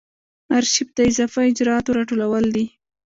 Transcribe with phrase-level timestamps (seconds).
[0.57, 2.65] آرشیف د اضافه اجرااتو راټولول دي.